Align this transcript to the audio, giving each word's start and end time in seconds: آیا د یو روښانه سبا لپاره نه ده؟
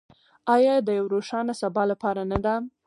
آیا 0.55 0.73
د 0.87 0.89
یو 0.99 1.05
روښانه 1.13 1.53
سبا 1.61 1.83
لپاره 1.91 2.21
نه 2.31 2.39
ده؟ 2.45 2.55